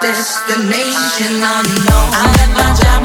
[0.00, 2.08] destination unknown.
[2.12, 2.99] I let my job.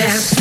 [0.00, 0.39] dance.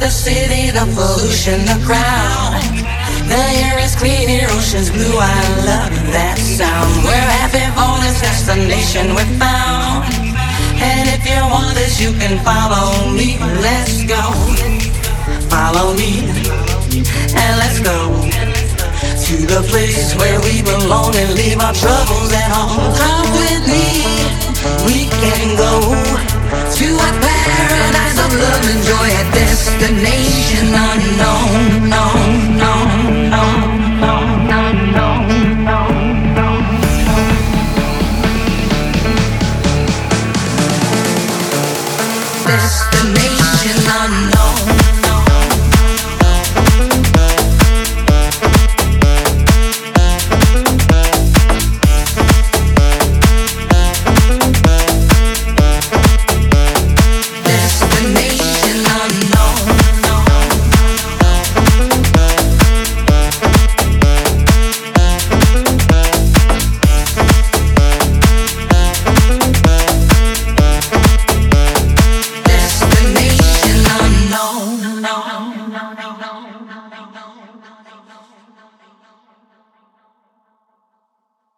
[0.00, 2.56] the city, the pollution, the crowd.
[3.28, 5.12] The air is clean, the ocean's blue.
[5.20, 5.36] I
[5.68, 7.04] love that sound.
[7.04, 10.08] We're happy for this destination we found.
[10.80, 13.36] And if you want this, you can follow me.
[13.60, 14.24] Let's go.
[15.52, 16.24] Follow me.
[17.36, 22.88] And let's go to the place where we belong and leave our troubles at home.
[22.96, 24.00] Come with me.
[24.88, 26.39] We can go.